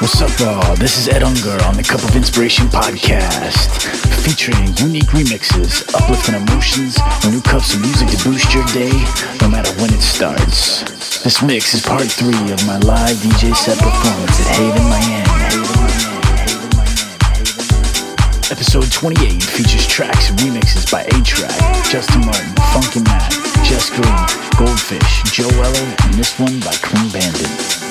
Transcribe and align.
What's 0.00 0.22
up, 0.22 0.32
y'all? 0.40 0.76
This 0.76 0.96
is 0.96 1.08
Ed 1.12 1.22
Unger 1.22 1.62
on 1.68 1.76
the 1.76 1.84
Cup 1.84 2.02
of 2.02 2.16
Inspiration 2.16 2.68
podcast, 2.72 3.68
featuring 4.24 4.72
unique 4.80 5.12
remixes, 5.12 5.84
uplifting 5.92 6.40
emotions, 6.40 6.96
and 7.20 7.36
new 7.36 7.42
cups 7.42 7.74
of 7.74 7.84
music 7.84 8.08
to 8.08 8.16
boost 8.24 8.48
your 8.56 8.64
day, 8.72 8.88
no 9.44 9.48
matter 9.52 9.68
when 9.76 9.92
it 9.92 10.00
starts. 10.00 10.88
This 11.20 11.42
mix 11.42 11.74
is 11.74 11.84
part 11.84 12.08
three 12.08 12.32
of 12.48 12.64
my 12.64 12.80
live 12.80 13.12
DJ 13.20 13.52
set 13.52 13.76
performance 13.76 14.40
at 14.40 14.48
Haven, 14.56 14.88
Miami. 14.88 15.28
Episode 18.48 18.88
28 18.88 19.42
features 19.44 19.86
tracks 19.86 20.30
and 20.30 20.38
remixes 20.40 20.90
by 20.90 21.04
A-Trak, 21.12 21.52
Justin 21.92 22.24
Martin, 22.24 22.56
Funky 22.72 23.04
Matt, 23.04 23.36
Jess 23.68 23.92
Green, 23.92 24.16
Goldfish, 24.56 25.28
Joe 25.28 25.52
Weller, 25.60 25.92
and 26.08 26.14
this 26.16 26.40
one 26.40 26.58
by 26.60 26.72
Clean 26.80 27.12
Bandit. 27.12 27.89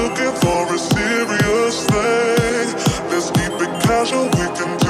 looking 0.00 0.34
for 0.40 0.74
a 0.74 0.78
serious 0.78 1.76
thing. 1.92 2.68
Let's 3.10 3.30
keep 3.36 3.54
it 3.64 3.72
casual, 3.84 4.24
we 4.24 4.46
can 4.56 4.72
do 4.78 4.89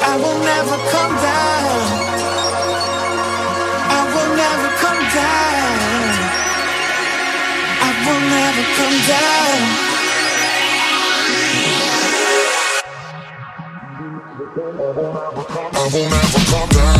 I 0.01 0.17
will 0.17 0.39
never 0.39 0.77
come 0.89 1.13
down. 1.21 1.77
I 3.93 4.01
will 4.11 4.31
never 4.43 4.69
come 4.81 5.01
down. 5.13 5.77
I 7.85 7.89
will 8.05 8.21
never 8.35 8.63
come 8.77 8.97
down. 9.13 9.57
I 15.73 15.85
will 15.93 16.09
never 16.09 16.41
come 16.51 16.69
down. 16.69 16.97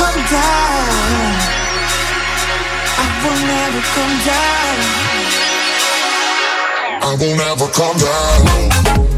come 0.00 0.20
down. 0.32 1.32
I 3.02 3.08
will 3.22 3.40
never 3.52 3.82
come 3.94 4.16
down. 4.30 4.76
I 7.02 7.12
will 7.20 7.36
never 7.36 7.68
come 7.78 7.98
down. 7.98 9.09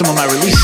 some 0.00 0.08
of 0.08 0.16
my 0.16 0.24
releases. 0.24 0.59